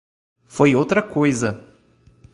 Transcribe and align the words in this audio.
Foi 0.55 0.73
outra 0.75 1.03
coisa. 1.03 1.49